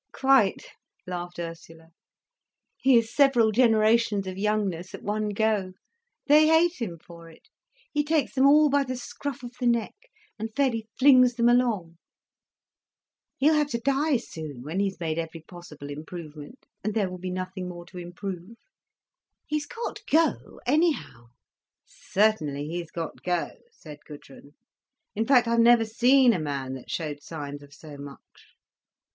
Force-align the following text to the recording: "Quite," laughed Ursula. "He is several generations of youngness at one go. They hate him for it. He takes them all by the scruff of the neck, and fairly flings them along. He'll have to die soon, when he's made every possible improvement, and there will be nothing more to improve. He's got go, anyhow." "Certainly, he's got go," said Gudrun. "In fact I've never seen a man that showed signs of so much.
"Quite," 0.13 0.65
laughed 1.05 1.37
Ursula. 1.37 1.89
"He 2.79 2.97
is 2.97 3.13
several 3.13 3.51
generations 3.51 4.25
of 4.25 4.35
youngness 4.35 4.95
at 4.95 5.03
one 5.03 5.29
go. 5.29 5.73
They 6.25 6.47
hate 6.47 6.81
him 6.81 6.97
for 6.97 7.29
it. 7.29 7.49
He 7.91 8.03
takes 8.03 8.33
them 8.33 8.47
all 8.47 8.67
by 8.71 8.83
the 8.83 8.95
scruff 8.97 9.43
of 9.43 9.53
the 9.59 9.67
neck, 9.67 9.93
and 10.39 10.51
fairly 10.55 10.87
flings 10.97 11.35
them 11.35 11.47
along. 11.47 11.99
He'll 13.37 13.53
have 13.53 13.69
to 13.69 13.77
die 13.79 14.17
soon, 14.17 14.63
when 14.63 14.79
he's 14.79 14.99
made 14.99 15.19
every 15.19 15.41
possible 15.41 15.91
improvement, 15.91 16.65
and 16.83 16.95
there 16.95 17.07
will 17.07 17.19
be 17.19 17.29
nothing 17.29 17.69
more 17.69 17.85
to 17.85 17.99
improve. 17.99 18.57
He's 19.45 19.67
got 19.67 19.99
go, 20.09 20.59
anyhow." 20.65 21.27
"Certainly, 21.85 22.69
he's 22.69 22.89
got 22.89 23.21
go," 23.21 23.49
said 23.71 23.99
Gudrun. 24.07 24.53
"In 25.13 25.27
fact 25.27 25.47
I've 25.47 25.59
never 25.59 25.85
seen 25.85 26.33
a 26.33 26.39
man 26.39 26.73
that 26.73 26.89
showed 26.89 27.21
signs 27.21 27.61
of 27.61 27.71
so 27.71 27.97
much. 27.97 28.55